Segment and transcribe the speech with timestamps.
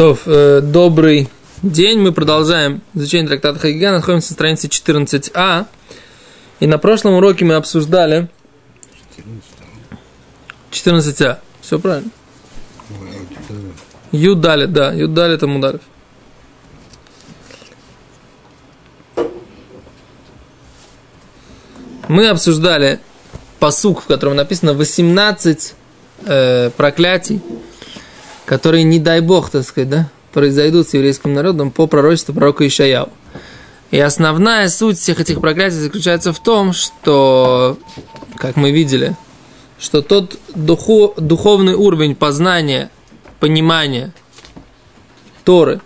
[0.00, 1.28] То, э, добрый
[1.62, 1.98] день.
[2.00, 3.92] Мы продолжаем изучение трактата Хагига.
[3.92, 5.66] Находимся на странице 14а.
[6.58, 8.30] И на прошлом уроке мы обсуждали
[10.70, 11.40] 14а.
[11.60, 12.10] Все правильно?
[14.10, 14.90] Юдали, да.
[14.90, 15.82] Юдали это Мударев.
[22.08, 23.00] Мы обсуждали
[23.58, 25.74] посук, в котором написано 18
[26.24, 27.42] э, проклятий,
[28.50, 33.08] которые, не дай бог, так сказать, да, произойдут с еврейским народом по пророчеству пророка Ишаяу.
[33.92, 37.78] И основная суть всех этих проклятий заключается в том, что,
[38.34, 39.14] как мы видели,
[39.78, 42.90] что тот духу, духовный уровень познания,
[43.38, 44.12] понимания
[45.44, 45.80] Торы,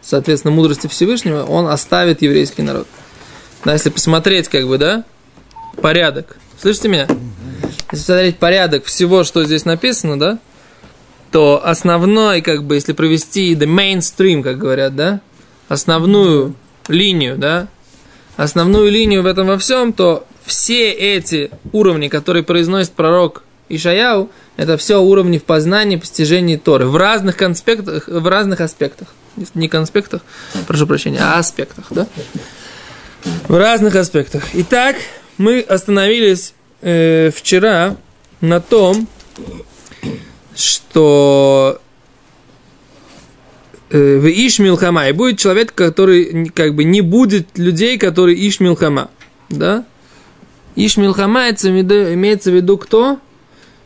[0.00, 2.88] соответственно, мудрости Всевышнего, он оставит еврейский народ.
[3.64, 5.04] Да, если посмотреть, как бы, да,
[5.80, 6.36] порядок.
[6.60, 7.06] Слышите меня?
[7.92, 10.40] Если посмотреть порядок всего, что здесь написано, да,
[11.32, 15.20] то основной, как бы, если провести the mainstream, как говорят, да,
[15.68, 16.54] основную
[16.88, 17.68] линию, да,
[18.36, 24.76] основную линию в этом во всем, то все эти уровни, которые произносит пророк Ишаяу, это
[24.76, 26.86] все уровни в познании, постижении Торы.
[26.86, 29.08] В разных конспектах, в разных аспектах,
[29.54, 30.20] не конспектах,
[30.66, 32.06] прошу прощения, а аспектах, да,
[33.48, 34.44] в разных аспектах.
[34.52, 34.96] Итак,
[35.38, 37.96] мы остановились э, вчера
[38.42, 39.08] на том,
[40.56, 41.80] что
[43.90, 49.10] э, в Ишмилхама, и будет человек, который как бы не будет людей, которые Ишмилхама,
[49.48, 49.84] да?
[50.76, 53.18] Ишмилхама имеется в виду кто?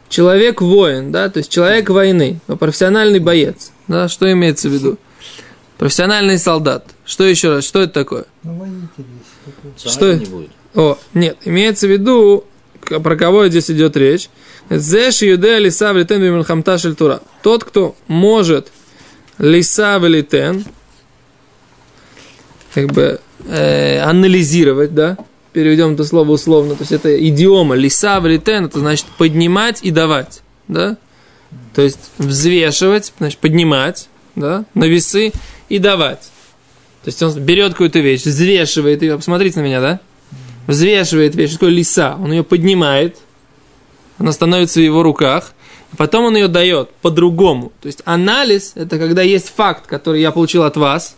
[0.09, 4.99] Человек-воин, да, то есть человек войны, профессиональный боец, да, что имеется в виду?
[5.79, 6.87] Профессиональный солдат.
[7.05, 7.65] Что еще раз?
[7.65, 8.25] Что это такое?
[8.45, 8.67] Ну,
[9.77, 10.15] что?
[10.15, 10.51] Не будет.
[10.75, 12.45] О, нет, имеется в виду,
[12.81, 14.31] про кого здесь идет речь.
[14.71, 17.21] Зеш юде лиса влитен бимельхамта тура.
[17.43, 18.73] Тот, кто может
[19.39, 20.65] лиса влитен,
[22.75, 25.17] как бы э, анализировать, да,
[25.53, 30.43] переведем это слово условно, то есть это идиома, лиса влитен, это значит поднимать и давать,
[30.69, 30.97] да,
[31.75, 35.33] то есть взвешивать, значит поднимать, да, на весы
[35.69, 36.31] и давать.
[37.05, 40.01] То есть он берет какую-то вещь, взвешивает ее, посмотрите на меня, да,
[40.67, 43.17] взвешивает вещь, такое лиса, он ее поднимает,
[44.19, 45.53] она становится в его руках,
[45.93, 47.73] и потом он ее дает по-другому.
[47.81, 51.17] То есть анализ– это когда есть факт, который я получил от вас,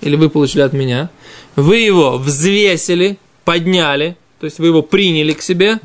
[0.00, 1.10] или вы получили от меня,
[1.56, 5.78] вы его взвесили, подняли, то есть вы его приняли к себе,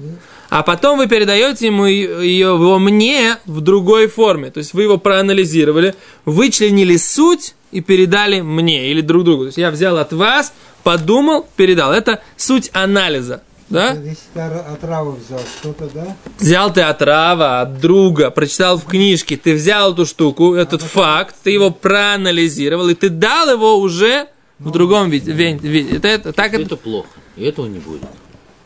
[0.50, 4.50] а потом вы передаете ему ее, его мне в другой форме.
[4.50, 5.94] То есть вы его проанализировали,
[6.26, 9.44] вычленили суть и передали мне или друг другу.
[9.44, 11.92] То есть я взял от вас, подумал, передал.
[11.92, 13.44] Это суть анализа.
[13.70, 13.92] Да?
[13.92, 16.16] Если ты отраву взял, что-то, да?
[16.40, 21.36] Взял ты отрава от друга, прочитал в книжке, ты взял эту штуку, этот а факт,
[21.44, 24.28] ты его проанализировал, и ты дал его уже
[24.60, 25.32] ну, в другом виде.
[25.34, 25.98] виде.
[25.98, 28.04] Это, это, так это, это плохо, и этого не будет.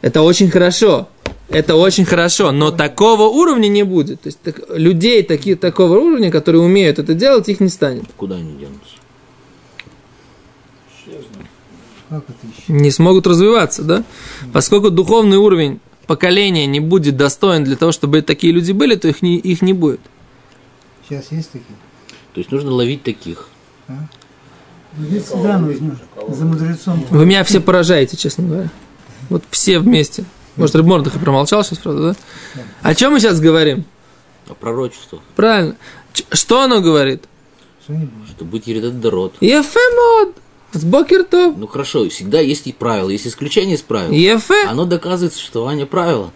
[0.01, 1.07] Это очень хорошо.
[1.49, 4.21] Это очень хорошо, но такого уровня не будет.
[4.21, 8.05] То есть так, людей таки, такого уровня, которые умеют это делать, их не станет.
[8.15, 9.00] Куда они денутся?
[12.67, 14.03] Не смогут развиваться, да?
[14.53, 19.21] Поскольку духовный уровень поколения не будет достоин для того, чтобы такие люди были, то их
[19.21, 20.01] не, их не будет.
[21.07, 21.75] Сейчас есть такие?
[22.33, 23.47] То есть нужно ловить таких.
[23.87, 23.93] А?
[25.25, 27.05] Всегда нужно за мудрецом.
[27.09, 28.69] Вы меня все поражаете, честно говоря.
[29.29, 30.25] Вот все вместе.
[30.57, 32.15] Может, Рыбмордах и промолчал сейчас, правда,
[32.55, 32.61] да?
[32.81, 33.85] О чем мы сейчас говорим?
[34.49, 35.19] О пророчестве.
[35.35, 35.75] Правильно.
[36.33, 37.23] Что оно говорит?
[37.83, 39.33] Что быть Еридат Дород.
[39.39, 40.35] Ефемод.
[40.73, 41.57] С Бокертов.
[41.57, 44.11] Ну хорошо, всегда есть и правила, есть исключение из правил.
[44.11, 44.67] Ефе.
[44.67, 46.31] Оно доказывает существование правила.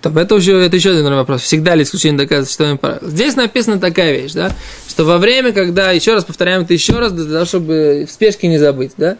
[0.00, 1.42] Так, это уже это еще один вопрос.
[1.42, 2.98] Всегда ли исключение доказывает существование правил?
[3.02, 4.52] Здесь написана такая вещь, да,
[4.88, 8.48] что во время, когда, еще раз повторяем это еще раз, для того, чтобы в спешке
[8.48, 9.16] не забыть, да,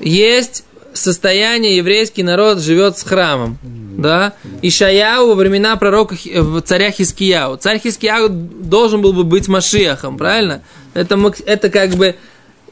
[0.00, 0.64] есть
[0.94, 4.32] состояние, еврейский народ живет с храмом, да,
[4.62, 6.16] и Шаяу во времена пророка
[6.64, 7.56] царя Хискияу.
[7.58, 10.62] Царь Хискияу должен был бы быть Машиахом, правильно?
[10.94, 12.16] Это, это как бы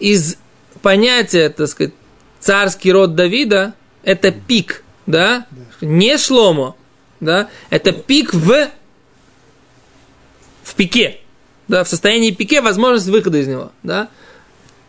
[0.00, 0.36] из
[0.82, 1.92] понятия, так сказать,
[2.40, 5.46] царский род Давида, это пик, да?
[5.80, 6.76] Не шломо,
[7.20, 7.48] да?
[7.70, 8.68] Это пик в,
[10.62, 11.18] в пике,
[11.66, 11.84] да?
[11.84, 14.08] В состоянии пике возможность выхода из него, да?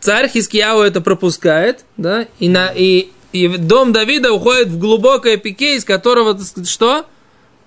[0.00, 2.26] Царь Хискияу это пропускает, да?
[2.38, 7.06] И, на, и, и дом Давида уходит в глубокое пике, из которого, так сказать, что?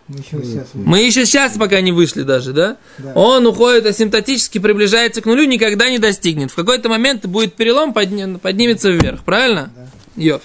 [0.07, 2.77] Мы еще, сейчас, Мы еще сейчас пока не вышли даже, да?
[2.97, 3.13] да?
[3.15, 6.51] Он уходит асимптотически, приближается к нулю, никогда не достигнет.
[6.51, 9.71] В какой-то момент будет перелом, подни, поднимется вверх, правильно?
[9.75, 10.21] Да.
[10.21, 10.41] Йоф.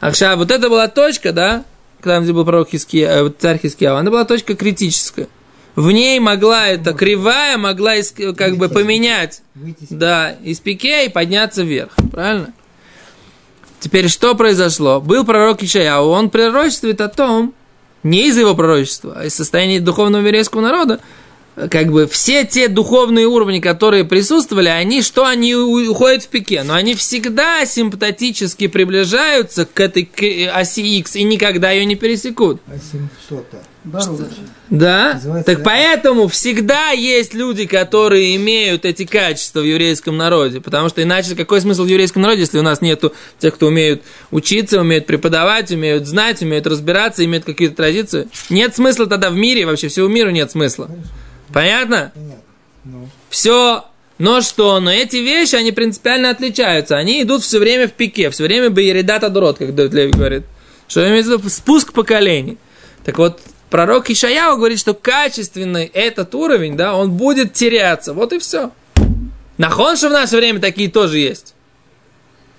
[0.00, 1.64] Акша, вот это была точка, да,
[2.00, 5.28] когда где был пророк Хиския, э, царь Хиския, она была точка критическая.
[5.76, 9.42] В ней могла эта кривая, могла иск- как бы поменять,
[9.88, 11.92] да, из пике и подняться вверх.
[12.10, 12.52] Правильно?
[13.78, 15.00] Теперь что произошло?
[15.00, 17.54] Был пророк Ишаяу, он пророчествует о том,
[18.02, 21.00] не из его пророчества, а из состояния духовного еврейского народа,
[21.68, 26.74] как бы все те духовные уровни, которые присутствовали, они что, они уходят в пике, но
[26.74, 30.22] они всегда симптотически приближаются к этой к
[30.54, 32.60] оси X и никогда ее не пересекут.
[32.66, 33.62] Асимптота.
[33.82, 34.20] Баруч.
[34.68, 35.14] Да?
[35.14, 35.64] Называется, так да?
[35.64, 40.60] поэтому всегда есть люди, которые имеют эти качества в еврейском народе.
[40.60, 44.02] Потому что иначе какой смысл в еврейском народе, если у нас нету тех, кто умеют
[44.30, 48.28] учиться, умеют преподавать, умеют знать, умеют разбираться, имеют какие-то традиции?
[48.50, 50.90] Нет смысла тогда в мире, вообще всего миру нет смысла.
[51.52, 52.12] Понятно?
[52.14, 52.42] Понятно.
[52.84, 53.84] Ну, Все.
[54.18, 54.80] Но что?
[54.80, 56.98] Но эти вещи, они принципиально отличаются.
[56.98, 60.44] Они идут все время в пике, все время Баеридат Адрот, как Давид говорит.
[60.88, 61.48] Что имеется в виду?
[61.48, 62.58] Спуск поколений.
[63.04, 68.12] Так вот, пророк Ишаяу говорит, что качественный этот уровень, да, он будет теряться.
[68.12, 68.72] Вот и все.
[69.56, 71.54] Нахон, что в наше время такие тоже есть.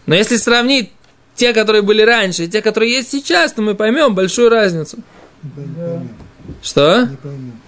[0.08, 0.92] Но если сравнить
[1.36, 4.98] те, которые были раньше, и те, которые есть сейчас, то мы поймем большую разницу.
[5.44, 6.10] не поймем.
[6.64, 7.06] Что?
[7.06, 7.62] Не поймем.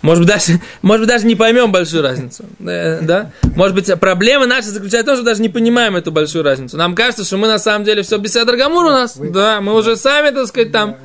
[0.00, 2.44] Может быть, даже, может быть, даже не поймем большую разницу.
[2.58, 2.98] Да?
[3.02, 3.30] да?
[3.56, 6.76] Может быть, проблема наша заключается в том, что даже не понимаем эту большую разницу.
[6.76, 9.16] Нам кажется, что мы на самом деле все беседа Гамур у нас.
[9.16, 10.96] Вы- Да, мы уже сами, так сказать, там.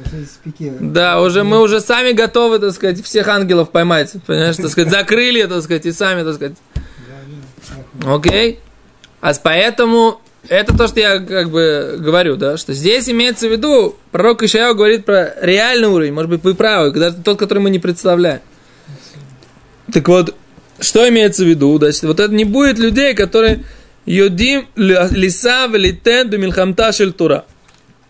[0.94, 4.14] Да, уже уже мы уже сами готовы, так сказать, всех ангелов поймать.
[4.28, 6.58] Понимаешь, так сказать, закрыли, так сказать, и сами, так сказать.
[8.06, 8.60] Окей?
[9.22, 13.52] А с- поэтому это то, что я как бы говорю, да, что здесь имеется в
[13.52, 17.70] виду, пророк Ишаяу говорит про реальный уровень, может быть, вы правы, даже тот, который мы
[17.70, 18.42] не представляем.
[19.94, 20.36] Так вот,
[20.80, 21.78] что имеется в виду?
[21.78, 23.64] Значит, вот это не будет людей, которые
[24.06, 27.46] йодим лиса велитен до милхамта шель тура.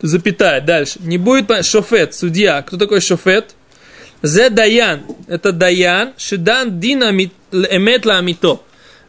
[0.02, 1.00] Запятая, дальше.
[1.02, 2.62] Не будет шофет, судья.
[2.62, 3.56] Кто такой шофет?
[4.22, 5.02] Зе даян.
[5.28, 6.14] Это даян.
[6.18, 8.62] Шидан дина мит- эмет ла амито.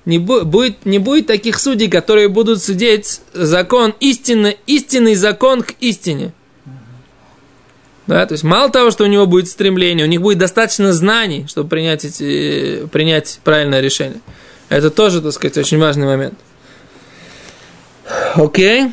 [0.05, 5.75] Не, бу- будет, не будет таких судей, которые будут судить закон истинно, истинный закон к
[5.81, 6.33] истине.
[8.07, 11.47] Да, то есть мало того, что у него будет стремление, у них будет достаточно знаний,
[11.49, 14.21] чтобы принять, эти, принять правильное решение.
[14.69, 16.39] Это тоже, так сказать, очень важный момент.
[18.35, 18.93] Окей.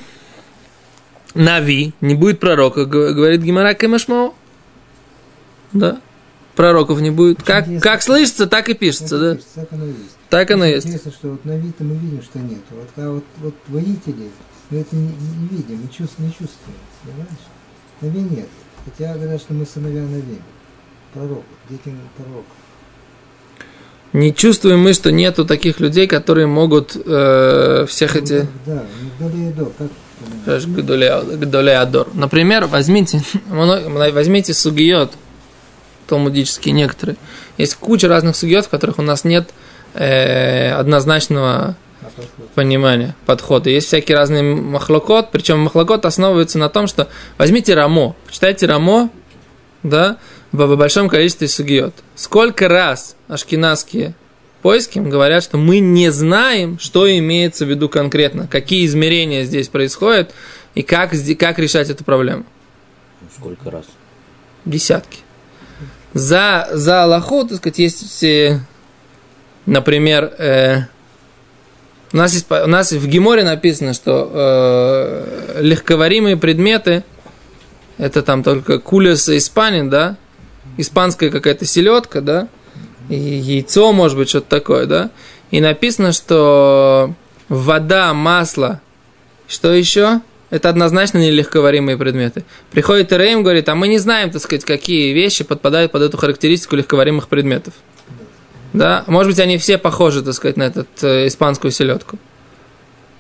[1.33, 4.33] Нави, не будет пророка, говорит Гимара Кемашмо.
[5.73, 5.99] Да.
[6.55, 7.41] Пророков не будет.
[7.43, 9.37] Как, как слышится, так и пишется, да?
[9.55, 10.17] Так оно и есть.
[10.29, 10.87] Так оно и есть.
[10.87, 12.59] Интересно, что вот на вид мы видим, что нет.
[12.71, 14.29] Вот, а вот, вот воители,
[14.69, 16.77] мы это не, не видим, не чувствуем, не чувствуем.
[17.03, 17.29] Понимаешь?
[18.01, 18.49] Нави нет.
[18.86, 20.39] Хотя говорят, что мы сыновья Нави.
[21.13, 22.48] Пророк, дети пророка.
[24.13, 28.48] Не чувствуем мы, что нету таких людей, которые могут э, всех эти...
[28.66, 29.88] Да, Мигдалей и Дор, как
[30.22, 30.66] понимаешь?
[30.66, 32.07] Гдоле Гдоле Адор.
[32.13, 35.13] Например, возьмите, возьмите сугиот,
[36.07, 37.18] талмудические некоторые.
[37.57, 39.50] Есть куча разных сугиот, в которых у нас нет
[39.94, 42.50] э, однозначного Подход.
[42.56, 43.69] понимания, подхода.
[43.69, 47.07] Есть всякие разные махлокот, причем махлокот основывается на том, что
[47.38, 49.09] возьмите рамо, почитайте рамо,
[49.83, 50.18] да,
[50.51, 51.94] в, большом количестве сугиот.
[52.15, 54.15] Сколько раз ашкенадские
[54.62, 60.33] поиски говорят, что мы не знаем, что имеется в виду конкретно, какие измерения здесь происходят
[60.74, 62.45] и как, как решать эту проблему.
[63.38, 63.86] Сколько раз?
[64.65, 65.19] Десятки.
[66.13, 68.25] За, за Аллаху, так сказать, есть,
[69.65, 70.81] например, э,
[72.13, 77.03] у, нас есть, у нас в Геморе написано, что э, легковаримые предметы,
[77.97, 80.18] это там только кулес испанин, да,
[80.77, 82.47] испанская какая-то селедка, да,
[83.09, 85.09] и яйцо, может быть, что-то такое, да,
[85.51, 87.13] и написано, что
[87.49, 88.81] вода, масло,
[89.47, 90.21] что еще?
[90.49, 92.44] Это однозначно не легковаримые предметы.
[92.71, 96.75] Приходит Рейм, говорит, а мы не знаем, так сказать, какие вещи подпадают под эту характеристику
[96.75, 97.73] легковаримых предметов.
[98.73, 100.83] Да, может быть, они все похожи, так сказать, на эту
[101.28, 102.18] испанскую селедку.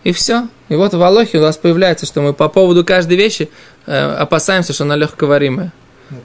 [0.03, 0.47] И все.
[0.69, 3.49] И вот в Алохе у нас появляется, что мы по поводу каждой вещи
[3.85, 5.71] э, опасаемся, что она легковаримая.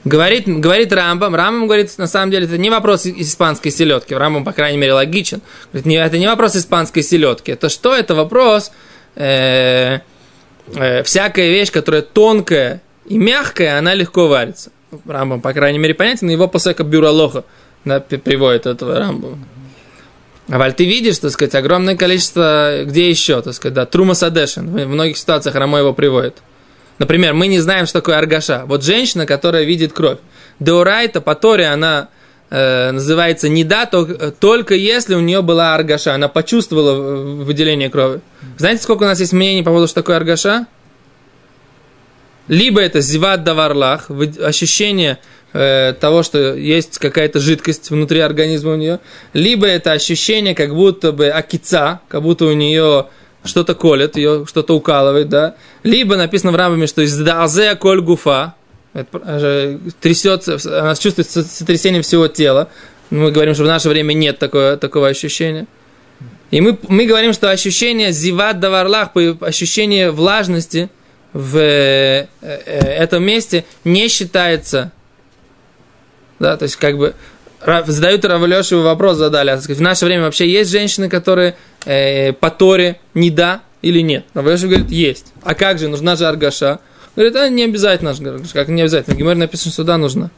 [0.03, 4.13] Говорит, говорит Рамбам, Рамбам говорит, на самом деле, это не вопрос испанской селедки.
[4.13, 5.41] Рамбам, по крайней мере, логичен.
[5.71, 7.51] Говорит, не, это не вопрос испанской селедки.
[7.51, 7.95] Это что?
[7.95, 8.71] Это вопрос
[9.15, 9.99] э,
[10.75, 14.71] э, всякая вещь, которая тонкая и мягкая, она легко варится.
[15.05, 17.45] Рамбам, по крайней мере, понятен, его посека бюролоха
[17.85, 19.37] да, приводит этого Рамбама.
[20.49, 24.87] А ты видишь, так сказать, огромное количество, где еще, так сказать, да, Трума Садешин, в
[24.87, 26.37] многих ситуациях Рамо его приводит.
[26.99, 28.63] Например, мы не знаем, что такое аргаша.
[28.65, 30.19] Вот женщина, которая видит кровь.
[30.59, 32.09] Деорайта, по Торе, она
[32.49, 36.15] э, называется не да, то- только если у нее была аргаша.
[36.15, 38.21] Она почувствовала выделение крови.
[38.57, 40.65] Знаете, сколько у нас есть мнений по поводу, что такое аргаша?
[42.47, 44.09] Либо это зиват даварлах,
[44.41, 45.19] ощущение
[45.57, 48.99] э, того, что есть какая-то жидкость внутри организма у нее,
[49.33, 53.07] либо это ощущение, как будто бы акица, как будто у нее
[53.43, 58.53] что-то колет, ее что-то укалывает, да, либо написано в Рамбаме, что из дазе коль гуфа,
[58.93, 62.69] э, трясется, она чувствует сотрясение всего тела.
[63.09, 65.65] Мы говорим, что в наше время нет такого, такого ощущения.
[66.51, 69.09] И мы, мы говорим, что ощущение зиват даварлах,
[69.41, 70.89] ощущение влажности
[71.33, 74.91] в э, э, этом месте не считается.
[76.39, 77.13] Да, то есть как бы
[77.87, 79.49] задают Равлешеву вопрос, задали.
[79.49, 84.25] А, в наше время вообще есть женщины, которые э, по Торе не да или нет?
[84.33, 85.33] Равлешев говорит, есть.
[85.43, 86.79] А как же, нужна же аргаша?
[87.15, 88.15] Говорит, а не обязательно,
[88.53, 89.15] как не обязательно.
[89.15, 90.29] В Гимаре написано, что да, нужно.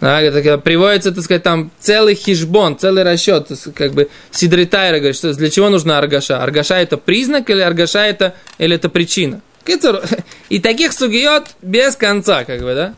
[0.00, 5.34] Да, это, приводится, так сказать, там целый хижбон, целый расчет, как бы Сидритайра говорит, что
[5.34, 6.42] для чего нужна аргаша?
[6.42, 9.42] Аргаша это признак или аргаша это, или это причина?
[10.48, 12.94] И таких сугиот без конца, как бы, да?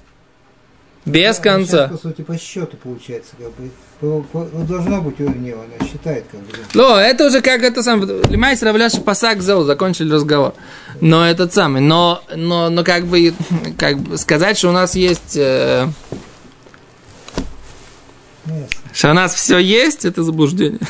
[1.04, 1.88] Без да, конца.
[1.88, 3.70] Сейчас, по сути, по счету получается, как бы.
[3.98, 6.52] По, по, ну, должно быть у нее, она считает, как бы.
[6.74, 8.04] Но это уже как это сам.
[8.30, 10.54] Лимайс Равляш Пасак зал, закончили разговор.
[11.00, 11.80] Но этот самый.
[11.80, 13.34] Но, но, но как бы,
[13.76, 15.36] как бы сказать, что у нас есть.
[15.36, 15.88] Э,
[18.92, 20.80] что у нас все есть, это заблуждение.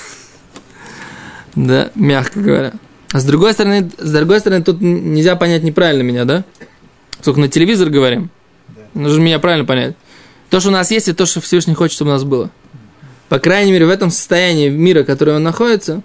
[1.54, 2.72] да, мягко говоря.
[3.12, 6.44] А с другой стороны, с другой стороны, тут нельзя понять неправильно меня, да?
[7.22, 8.30] Только на телевизор говорим.
[8.94, 9.96] Нужно меня правильно понять.
[10.50, 12.50] То, что у нас есть, и то, что Всевышний хочет, чтобы у нас было.
[13.28, 16.02] По крайней мере, в этом состоянии мира, в котором он находится,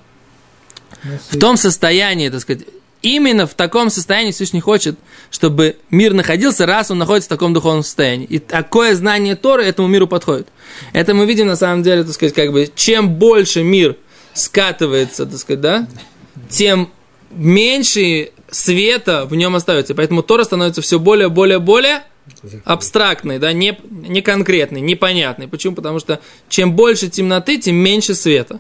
[1.30, 2.64] в том состоянии, так сказать,
[3.02, 4.98] именно в таком состоянии Всевышний хочет,
[5.30, 8.26] чтобы мир находился, раз он находится в таком духовном состоянии.
[8.26, 10.48] И такое знание Торы этому миру подходит.
[10.94, 13.98] Это мы видим, на самом деле, так сказать, как бы, чем больше мир
[14.34, 15.88] скатывается, так сказать, да,
[16.50, 16.92] тем
[17.32, 19.96] меньше света в нем остается.
[19.96, 22.04] Поэтому Тора становится все более, более, более
[22.66, 25.48] абстрактный, да, не, не конкретный, непонятный.
[25.48, 25.76] Почему?
[25.76, 26.20] Потому что
[26.50, 28.60] чем больше темноты, тем меньше света.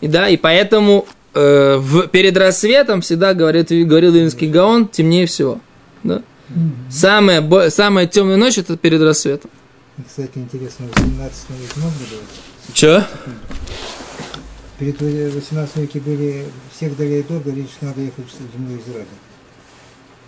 [0.00, 5.60] И, да, и поэтому э, в, перед рассветом всегда говорит, говорил Вильнинский Гаон, темнее всего.
[6.02, 6.22] Да?
[6.90, 9.50] Самая, самая темная ночь это перед рассветом.
[10.06, 12.72] Кстати, интересно, в 18 веке много было?
[12.72, 13.06] Че?
[14.78, 16.44] Перед 18 веке были
[16.74, 19.06] всех далее до, говорили, что надо ехать в землю Израиля.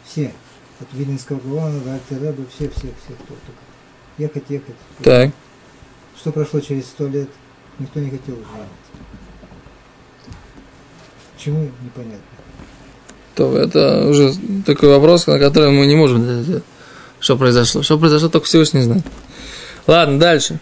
[0.04, 0.32] Все
[0.80, 3.60] от Виленского Гавана до Альтереба, все, все, все, кто только.
[4.18, 4.74] Ехать, ехать.
[5.02, 5.30] Так.
[6.16, 7.28] Что прошло через сто лет,
[7.78, 8.68] никто не хотел узнать.
[11.36, 12.20] Почему, непонятно.
[13.34, 14.34] То это уже
[14.66, 16.62] такой вопрос, на который мы не можем
[17.20, 17.82] что произошло.
[17.82, 19.04] Что произошло, только Всевышний знает.
[19.86, 20.58] Ладно, дальше.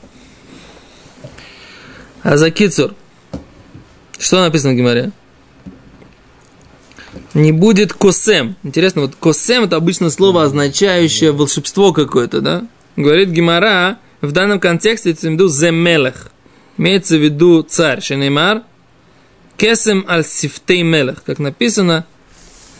[2.22, 2.94] А за Кицур.
[4.18, 5.12] Что написано в Гимаре?
[7.38, 8.56] Не будет косем.
[8.62, 12.66] Интересно, вот косем это обычно слово, означающее волшебство какое-то, да?
[12.96, 16.30] Говорит Гимара, в данном контексте это в виду земелех.
[16.76, 18.62] Имеется в виду царь, шенеймар,
[19.56, 22.06] кесем аль сифтей мелех, как написано,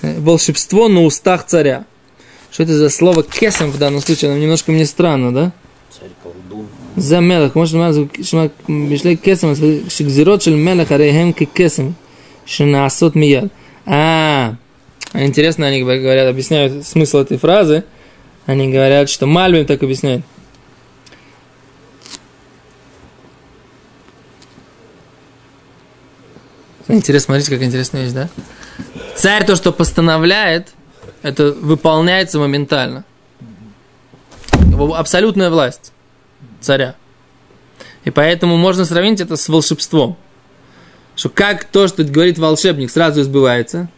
[0.03, 1.85] э, волшебство на устах царя.
[2.51, 4.31] Что это за слово кесем в данном случае?
[4.31, 5.53] Оно немножко мне странно, да?
[5.91, 6.67] Царь колдун.
[6.97, 7.55] За мелех.
[7.55, 7.75] Может,
[8.69, 11.95] мишлей кесем, шигзирот шель мелех арейхем кесем,
[12.47, 13.53] шенаасот мияд.
[13.91, 14.57] А,
[15.15, 17.85] интересно, они говорят, объясняют смысл этой фразы.
[18.45, 20.23] Они говорят, что Мальбим так объясняет.
[26.87, 28.29] Интересно, смотрите, как интересная вещь, да?
[29.17, 30.69] Царь то, что постановляет,
[31.23, 33.05] это выполняется моментально.
[34.95, 35.93] Абсолютная власть
[36.61, 36.95] царя.
[38.05, 40.19] И поэтому можно сравнить это с волшебством
[41.19, 43.89] что как то, что говорит волшебник, сразу избывается,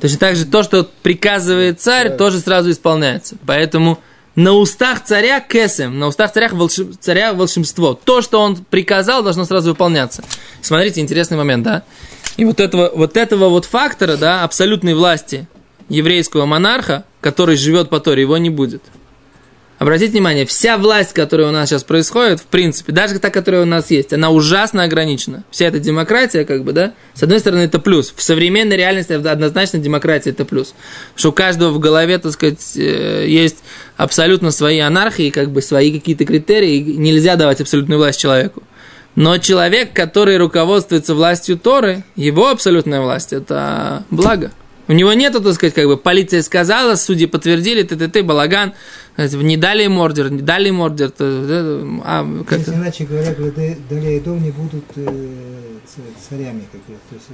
[0.00, 3.36] точно так же то, что приказывает царь, тоже сразу исполняется.
[3.46, 3.98] Поэтому
[4.34, 7.94] на устах царя кесем, на устах царя, волшеб, царя волшебство.
[7.94, 10.22] То, что он приказал, должно сразу выполняться.
[10.60, 11.84] Смотрите, интересный момент, да?
[12.36, 15.48] И вот этого, вот этого вот фактора, да, абсолютной власти
[15.88, 18.82] еврейского монарха, который живет по Торе, его не будет.
[19.78, 23.66] Обратите внимание, вся власть, которая у нас сейчас происходит, в принципе, даже та, которая у
[23.66, 25.44] нас есть, она ужасно ограничена.
[25.52, 28.12] Вся эта демократия, как бы, да, с одной стороны, это плюс.
[28.16, 30.74] В современной реальности однозначно демократия это плюс.
[31.14, 33.58] Что у каждого в голове, так сказать, э, есть
[33.96, 38.64] абсолютно свои анархии, как бы свои какие-то критерии, и нельзя давать абсолютную власть человеку.
[39.14, 44.50] Но человек, который руководствуется властью Торы, его абсолютная власть– это благо.
[44.88, 48.72] У него нет, так сказать, как бы полиция сказала, судьи подтвердили, т-т-т, балаган,
[49.18, 51.12] не дали им ордер, не дали им ордер.
[51.18, 53.34] А, как Если иначе говоря,
[53.90, 55.34] далее дом не будут э,
[56.26, 57.26] царями, как то есть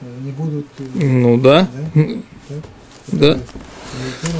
[0.00, 0.66] э, не будут...
[0.78, 1.68] Э, ну да.
[3.08, 3.34] Да.
[3.34, 3.38] да.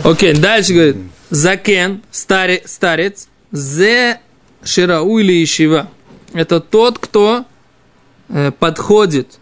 [0.04, 0.96] Окей, дальше говорит,
[1.30, 4.20] закен, старе, старец, зе
[4.62, 5.88] ширау или ишива.
[6.32, 7.44] Это тот, кто
[8.60, 9.40] подходит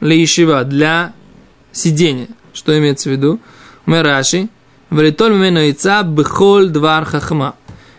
[0.00, 1.12] для ишива, для
[1.74, 2.28] сидения.
[2.54, 3.40] Что имеется в виду?
[3.86, 4.48] Мераши.
[4.90, 7.56] Валитоль мену яйца бхоль двар хахма.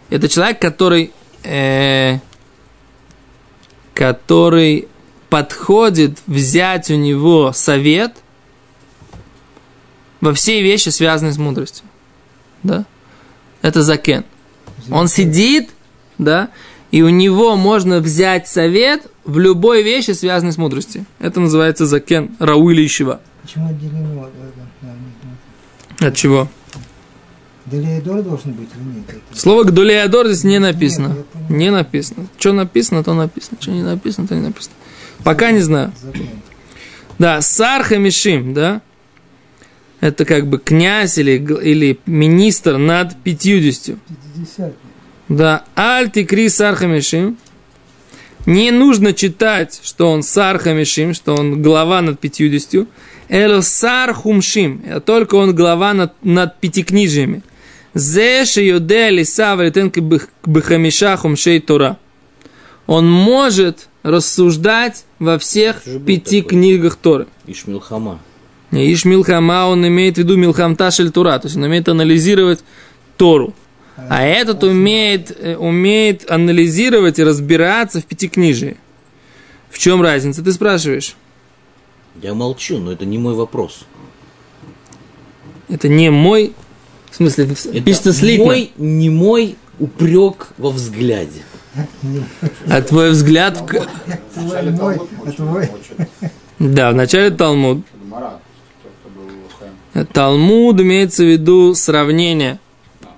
[0.10, 1.12] Это человек, который,
[1.44, 2.20] э,
[3.94, 4.88] который
[5.30, 8.16] подходит взять у него совет
[10.22, 11.86] во все вещи, связанные с мудростью.
[12.64, 12.86] Да?
[13.62, 14.24] Это закен.
[14.90, 15.72] Он сидит,
[16.18, 16.50] да,
[16.92, 21.06] и у него можно взять совет в любой вещи, связанной с мудростью.
[21.20, 23.20] Это называется закен Рауили Ищева.
[23.46, 24.24] Почему отделено?
[24.24, 24.34] от-
[26.02, 26.50] от- от- чего?
[27.68, 29.04] Делеидор должен быть или нет?
[29.08, 31.16] Это- Слово Гдулеядор здесь не написано.
[31.50, 31.50] Нет.
[31.50, 32.26] Не написано.
[32.40, 33.58] Что написано, то написано.
[33.60, 34.74] Что не написано, то не написано.
[35.24, 35.92] Пока не знаю.
[36.02, 36.28] Закон.
[37.20, 38.82] Да, Сарха Мишим, да?
[40.00, 43.98] Это как бы князь или, или министр над 50.
[44.34, 44.74] Пятидесятый.
[45.30, 47.38] Да, Альти Кри Сарха Мишим.
[48.48, 52.88] Не нужно читать, что он Сарха Мишим, что он глава над 50.
[53.30, 54.84] Эло Сар Хумшим.
[54.90, 57.42] а Только он глава над, над пятикнижиями.
[57.94, 60.02] Зе шиюде лиса валитенки
[60.46, 61.98] бхамиша хумшей Тора.
[62.88, 66.58] Он может рассуждать во всех пяти такой.
[66.58, 67.28] книгах Торы.
[67.48, 68.20] Ишмилхама.
[68.72, 72.60] Не, Иш Милхама, он имеет в виду Милхамта Шель Тура, то есть он умеет анализировать
[73.16, 73.54] Тору.
[73.96, 78.76] А этот умеет, э, умеет анализировать и разбираться в пятикнижии.
[79.70, 81.16] В чем разница, ты спрашиваешь?
[82.22, 83.86] Я молчу, но это не мой вопрос.
[85.70, 86.54] Это не мой,
[87.12, 88.46] в смысле, Это пишется слитно.
[88.46, 91.42] мой, не мой упрек во взгляде.
[92.70, 93.58] А твой взгляд...
[93.60, 93.88] в к-
[94.34, 95.70] Твой, мой, а твой.
[96.60, 97.80] Да, в начале Талмуд.
[100.14, 102.60] Талмуд имеется в виду сравнение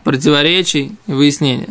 [0.03, 1.69] противоречий и выяснения.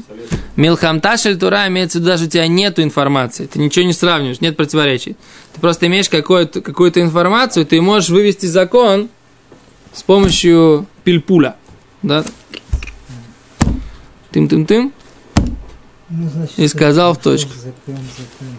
[0.56, 4.40] Милхамта шель Тура имеется в виду, даже у тебя нету информации, ты ничего не сравниваешь,
[4.40, 5.16] нет противоречий.
[5.52, 9.10] Ты просто имеешь какую-то, какую-то информацию, ты можешь вывести закон
[9.92, 11.56] с помощью пильпуля.
[12.02, 12.24] Да?
[14.32, 14.92] Тым-тым-тым.
[16.08, 17.52] Ну, значит, И сказал в точку.
[17.54, 18.54] Закон, закон.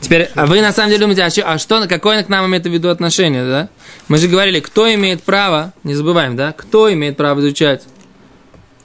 [0.00, 2.64] Теперь, а вы на самом деле думаете, а, чё- а что, какое к нам имеет
[2.64, 3.68] в виду отношение, да?
[4.08, 6.52] Мы же говорили, кто имеет право, не забываем, да?
[6.52, 7.82] Кто имеет право изучать?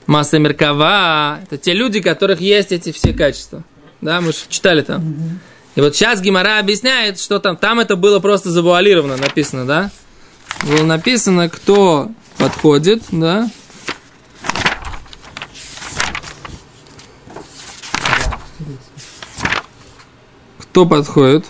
[0.08, 3.62] Масса Меркава, это те люди, у которых есть эти все качества.
[4.00, 5.38] Да, мы же читали там.
[5.74, 9.90] И вот сейчас Гимара объясняет, что там, там это было просто завуалировано написано, да?
[10.64, 13.50] Было написано, кто подходит, да?
[20.58, 21.44] Кто подходит,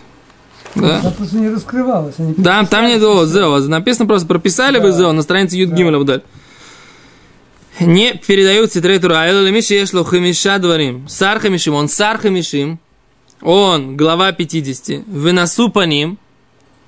[0.74, 0.98] да?
[0.98, 2.16] Она просто не раскрывалась.
[2.18, 3.60] Они Да, там нет о, зео.
[3.60, 6.22] Написано просто, прописали вы зео на странице Юд Гимеля вдаль.
[7.80, 9.20] Не передают ситрей Тура.
[9.22, 11.08] Айло лемиши ешло хамиша дворим.
[11.08, 11.74] Сар хамишим.
[11.74, 12.78] Он сар хамишим.
[13.40, 15.06] Он глава 50.
[15.06, 16.18] Выносу по ним.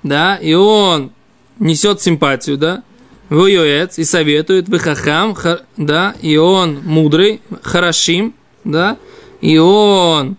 [0.02, 1.12] Да, и он
[1.58, 2.82] несет симпатию, да.
[3.28, 4.68] Воюет и советует.
[4.68, 5.34] Вихахам.
[5.34, 7.40] ха- Да, и он мудрый.
[7.62, 8.34] Хорошим.
[8.64, 8.98] Да,
[9.40, 10.36] и он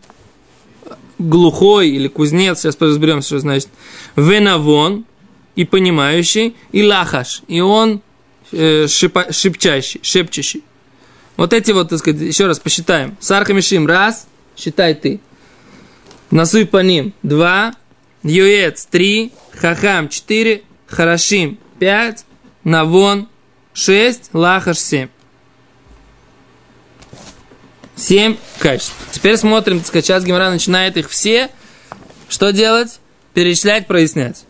[1.17, 3.69] глухой или кузнец, сейчас разберемся, что значит,
[4.15, 5.05] венавон,
[5.55, 8.01] и понимающий, и лахаш, и он
[8.51, 10.63] шипа- шепчащий, шепчущий.
[11.37, 13.17] Вот эти вот, так сказать, еще раз посчитаем.
[13.19, 15.19] Сархамишим, раз, считай ты.
[16.29, 17.75] Насуй по ним, два,
[18.23, 22.25] юец, три, хахам, четыре, харашим, пять,
[22.63, 23.27] навон,
[23.73, 25.09] шесть, лахаш, семь.
[27.95, 28.95] Семь качеств.
[29.11, 31.49] Теперь смотрим, так сказать, сейчас Гимара начинает их все.
[32.29, 32.99] Что делать?
[33.33, 34.45] Перечислять, прояснять.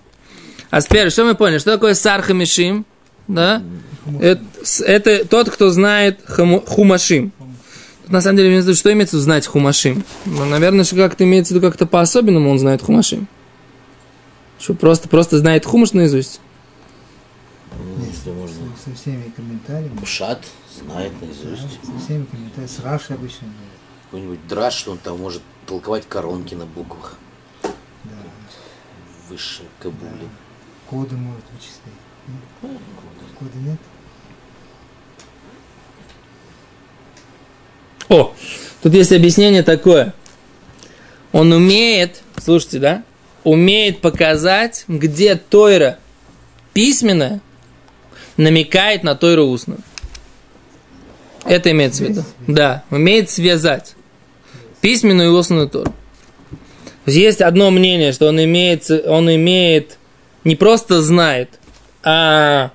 [0.69, 1.59] А теперь, что мы поняли?
[1.59, 2.85] Что такое сарха мишим?
[3.33, 3.63] Да?
[4.19, 4.43] Это,
[4.85, 7.31] это тот, кто знает хумашим.
[8.03, 10.03] Тут, на самом деле, имеется в виду, что имеется в виду знать хумашим?
[10.25, 13.27] Ну, наверное, что как-то имеется в виду как-то по-особенному он знает хумашим.
[14.59, 16.39] Что просто, просто знает хумаш наизусть.
[17.71, 18.55] Ну, что можно?
[18.83, 20.05] Со, со всеми комментариями.
[20.05, 20.43] Шат
[20.83, 21.79] знает да, наизусть.
[21.83, 22.67] со всеми комментариями.
[22.67, 23.71] С Рашей обычно говорят.
[24.05, 27.17] Какой-нибудь драж, что он там может толковать коронки на буквах.
[27.63, 28.11] Да.
[29.29, 30.27] Высшей кабуле.
[30.89, 31.93] Коды может вычислять.
[33.39, 33.79] Коды нет?
[38.09, 38.33] О,
[38.83, 40.13] тут есть объяснение такое.
[41.31, 43.03] Он умеет, слушайте, да,
[43.43, 45.97] умеет показать, где Тойра
[46.73, 47.41] письменная
[48.37, 49.79] намекает на Тойру устную.
[51.45, 52.23] Это имеется в виду.
[52.47, 53.95] Да, умеет связать
[54.81, 55.93] письменную и устную Тору.
[57.05, 59.97] То есть Есть одно мнение, что он имеет, он имеет,
[60.43, 61.59] не просто знает,
[62.03, 62.71] а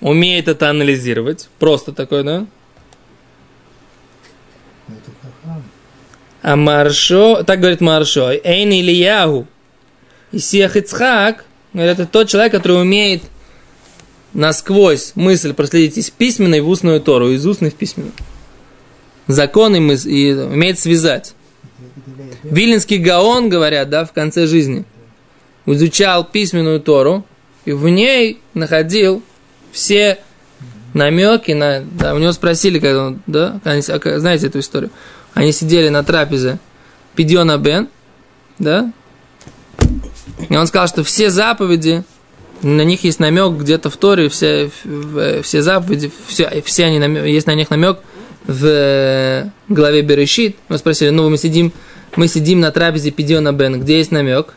[0.00, 1.48] умеет это анализировать.
[1.58, 2.46] Просто такое, да?
[6.42, 9.46] А Маршо, так говорит Маршо, Эйн Ильягу,
[10.30, 11.44] и Сиах Ицхак,
[11.74, 13.22] это тот человек, который умеет
[14.32, 18.12] насквозь мысль проследить из письменной в устную Тору, из устной в письменную.
[19.26, 21.34] Законы мыс- и умеет связать.
[22.44, 24.84] Виленский Гаон, говорят, да, в конце жизни,
[25.64, 27.24] изучал письменную Тору,
[27.66, 29.22] и в ней находил
[29.72, 30.18] все
[30.94, 31.80] намеки на...
[31.80, 34.90] Да, у него спросили, когда он, да, они- а, знаете эту историю?
[35.34, 36.58] Они сидели на трапезе
[37.14, 37.88] Пидьона Бен,
[38.58, 38.90] да,
[40.48, 42.02] и он сказал, что все заповеди,
[42.62, 47.28] на них есть намек где-то в Торе, все, в- все заповеди, все, все они, намё-
[47.28, 47.98] есть на них намек
[48.46, 50.56] в э, главе Берешит.
[50.68, 51.72] Мы спросили, ну, мы сидим,
[52.16, 54.54] мы сидим на трапезе Пидиона Бен, где есть намек?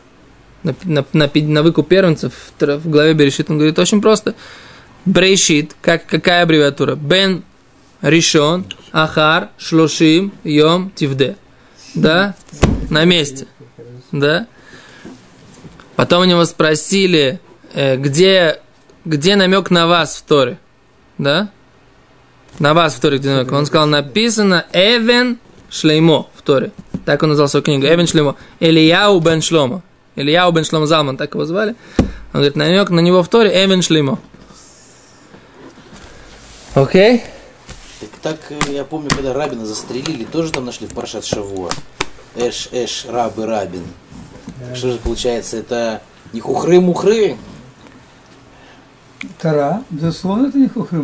[0.62, 3.50] На, на, на, на выкуп первенцев в, главе Берешит.
[3.50, 4.34] Он говорит, очень просто.
[5.06, 6.94] Брейшит, как, какая аббревиатура?
[6.94, 7.44] Бен
[8.02, 11.36] Ришон, Ахар, Шлошим, Йом, Тивде.
[11.94, 12.34] Да?
[12.90, 13.46] На месте.
[14.12, 14.46] Да?
[15.96, 17.40] Потом у него спросили,
[17.74, 18.60] э, где,
[19.04, 20.58] где намек на вас в Торе?
[21.18, 21.50] Да?
[22.58, 23.52] На вас в Торе где намек?
[23.52, 25.38] Он сказал, написано Эвен
[25.70, 26.72] Шлеймо в Торе.
[27.04, 27.86] Так он назвал свою книгу.
[27.86, 28.36] Эвен Шлеймо.
[28.60, 29.82] Ильяу бен Шлома.
[30.16, 31.74] Ильяу бен Шлома Залман, так его звали.
[31.98, 32.06] Он
[32.40, 34.18] говорит, намек на него в Торе Эвен Шлеймо.
[36.74, 37.22] Окей?
[38.00, 41.70] Так, так, э, я помню, когда Рабина застрелили, тоже там нашли в Паршат Шавуа.
[42.36, 43.82] Эш, Эш, Раб и Рабин.
[44.74, 46.00] Что же получается, это
[46.32, 47.36] не хухры-мухры?
[49.40, 51.02] Тара, безусловно, это не хухры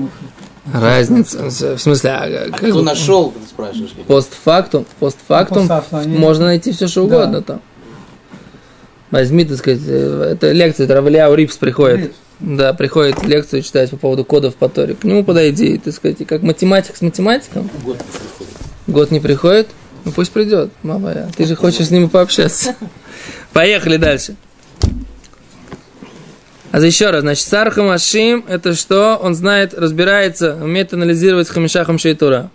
[0.72, 1.44] Разница.
[1.50, 3.90] В смысле, а, А как кто бы- нашел, ты спрашиваешь?
[4.06, 7.16] постфактум, постфактум Постфактум, они- можно найти все, что Да.
[7.18, 7.60] угодно там.
[9.10, 12.12] Возьми, так сказать, э, это лекция, это Равлиау Рипс приходит.
[12.40, 14.94] Да, приходит лекцию читать по поводу кодов по Торе.
[14.94, 17.70] К нему подойди, так сказать, и как математик с математиком.
[17.82, 18.56] Год не приходит.
[18.86, 19.68] Год не приходит,
[20.04, 21.28] ну пусть придет, мама я.
[21.36, 22.76] Ты же хочешь с ним пообщаться.
[23.52, 24.36] Поехали дальше.
[26.72, 29.16] А за еще раз, значит, Сар Хамашим– это что?
[29.16, 32.50] Он знает, разбирается, умеет анализировать Хамишахам Шейтура.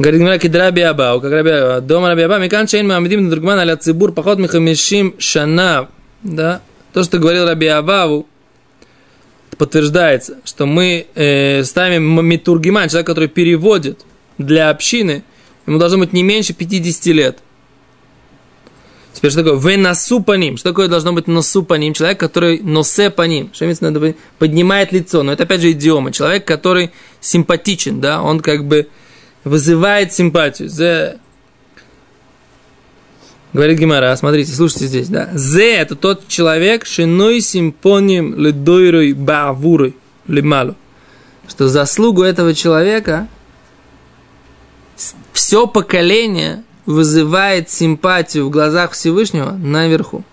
[0.00, 1.80] Говорит Гмара Кидраби Абау, как Раби Аба.
[1.82, 5.90] Дома Раби Аба, Микан Шейн Мамедим Надургман Аля Цибур, поход Михамишим Шана.
[6.22, 6.62] Да?
[6.94, 8.26] То, что говорил Раби Абаву,
[9.58, 14.06] подтверждается, что мы э, ставим Митургиман, человек, который переводит
[14.38, 15.22] для общины,
[15.66, 17.38] ему должно быть не меньше 50 лет.
[19.12, 19.58] Теперь что такое?
[19.58, 20.56] Вы носу по ним.
[20.56, 21.92] Что такое должно быть носу по ним?
[21.92, 23.50] Человек, который носе по ним.
[23.52, 24.14] Что имеется виду?
[24.38, 25.22] Поднимает лицо.
[25.22, 26.10] Но это опять же идиома.
[26.10, 28.88] Человек, который симпатичен, да, он как бы
[29.44, 30.68] вызывает симпатию.
[30.68, 31.18] Зе...
[33.52, 35.28] Говорит Гимара, смотрите, слушайте здесь, да.
[35.32, 40.76] Зе это тот человек, шиной симпонием ледойрой бавурой лималу.
[41.48, 43.26] Что заслугу этого человека
[45.32, 50.24] все поколение вызывает симпатию в глазах Всевышнего наверху.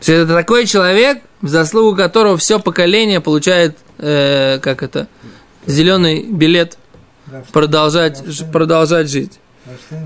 [0.00, 5.08] То есть это такой человек, в заслугу которого все поколение получает, э, как это,
[5.66, 6.76] зеленый билет
[7.52, 9.38] продолжать, продолжать жить.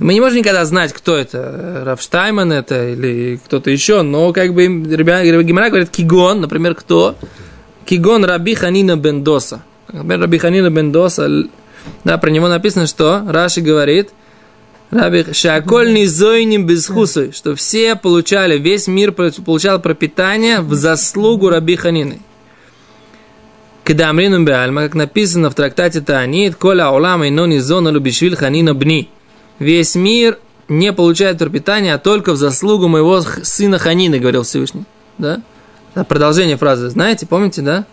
[0.01, 4.55] Мы не можем никогда знать, кто это, э, Рафштайман это или кто-то еще, но как
[4.55, 7.17] бы ребята, Гимара говорит Кигон, например, кто?
[7.85, 9.63] Кигон Раби Ханина Бендоса.
[9.93, 11.29] Например, Раби Ханина Бендоса,
[12.05, 14.11] да, про него написано, что Раши говорит,
[14.91, 22.21] Раби Шаколь низойним безхусой, что все получали, весь мир получал пропитание в заслугу Раби Ханины.
[23.91, 29.11] Кедамрину Беальма, как написано в трактате Таанит, Коля Олама и Нони Зона Любишвиль Ханина Бни.
[29.59, 34.85] Весь мир не получает пропитание, а только в заслугу моего сына Ханины, говорил Всевышний.
[35.19, 35.43] Да?
[35.93, 36.89] Это продолжение фразы.
[36.89, 37.85] Знаете, помните, да?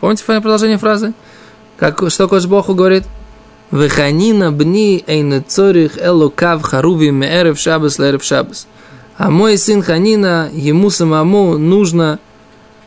[0.00, 1.14] Помните продолжение фразы?
[1.76, 3.04] Как, что Кош Боху говорит?
[3.70, 8.66] Веханина бни эйне цорих элокав харуви меэрев шабас лэрев шабас.
[9.16, 12.18] А мой сын Ханина, ему самому нужно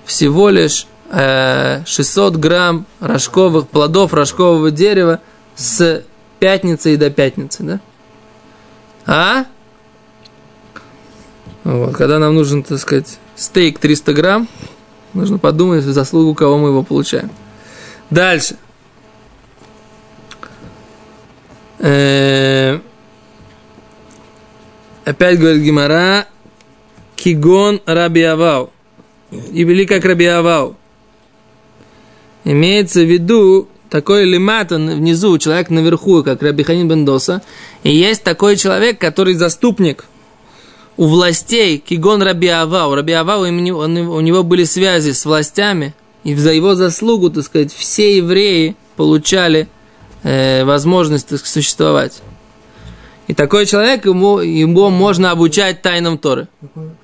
[0.03, 5.19] всего лишь 600 грамм рожковых, плодов рожкового дерева
[5.55, 6.03] с
[6.39, 7.79] пятницы и до пятницы, да?
[9.05, 9.45] А?
[11.63, 14.47] Вот, когда нам нужен, так сказать, стейк 300 грамм,
[15.13, 17.29] нужно подумать в заслугу, кого мы его получаем.
[18.09, 18.55] Дальше.
[21.79, 22.79] Э,
[25.03, 26.27] Опять говорит Гимара,
[27.15, 28.71] Кигон Рабиавау.
[29.31, 30.75] Или как Рабиавау.
[32.43, 37.41] Имеется в виду такой лимат, внизу, человек наверху, как Рабиханин Бендоса.
[37.83, 40.05] И есть такой человек, который заступник
[40.97, 42.95] у властей, Кигон Рабиавау.
[42.95, 48.75] Рабиавау, у него были связи с властями, и за его заслугу, так сказать, все евреи
[48.95, 49.67] получали
[50.23, 52.21] э, возможность так, существовать.
[53.27, 56.47] И такой человек, ему, ему можно обучать тайнам Торы.
[56.61, 56.95] Время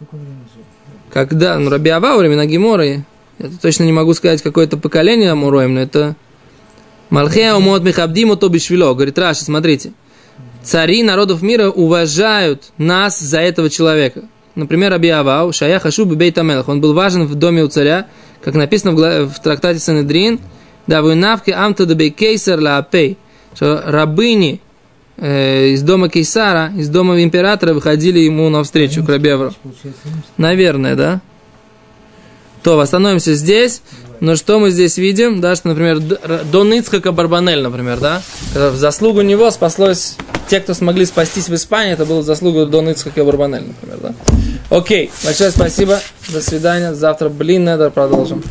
[0.54, 0.64] жил?
[1.12, 3.06] Когда, ну, Раби Ава, времена Геморы,
[3.40, 6.16] я точно не могу сказать, какое-то поколение Амуроем, но это
[7.10, 8.94] Малхея умот михабдиму то бишвило.
[8.94, 9.94] Говорит Раши, смотрите.
[10.64, 14.24] Цари народов мира уважают нас за этого человека.
[14.56, 16.68] Например, Раби Авау, Шая Хашуб Бейт Амелах.
[16.68, 18.08] Он был важен в доме у царя,
[18.44, 20.40] как написано в, в трактате Санедрин,
[20.88, 23.18] да вы навки амта дебей кейсар ла апей,
[23.54, 24.62] что рабыни
[25.18, 29.56] э, из дома кейсара, из дома императора выходили ему навстречу к римский.
[30.38, 31.22] Наверное, да?
[32.68, 33.82] То, остановимся здесь.
[34.20, 35.40] Но что мы здесь видим?
[35.40, 36.02] Да, что, например,
[36.52, 38.22] Дон Ицхака Барбанель, например, да?
[38.54, 40.18] В заслугу него спаслось
[40.50, 44.14] те, кто смогли спастись в Испании, это было заслуга Дон Ицхака Барбанель, например, да?
[44.70, 46.02] Окей, большое спасибо.
[46.28, 46.94] До свидания.
[46.94, 48.44] Завтра, блин, надо продолжим.